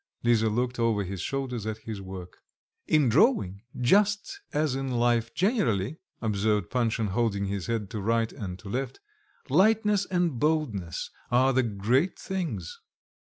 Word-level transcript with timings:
Lisa 0.23 0.49
looked 0.49 0.79
over 0.79 1.03
his 1.03 1.21
shoulders 1.21 1.67
at 1.67 1.77
his 1.77 2.01
work. 2.01 2.39
"In 2.87 3.07
drawing, 3.07 3.61
just 3.79 4.41
as 4.51 4.73
in 4.73 4.89
life 4.89 5.31
generally," 5.35 5.99
observed 6.23 6.71
Panshin, 6.71 7.09
holding 7.09 7.45
his 7.45 7.67
head 7.67 7.91
to 7.91 8.01
right 8.01 8.33
and 8.33 8.57
to 8.57 8.67
left, 8.67 8.99
"lightness 9.47 10.05
and 10.07 10.39
boldness 10.39 11.11
are 11.29 11.53
the 11.53 11.61
great 11.61 12.17
things." 12.17 12.79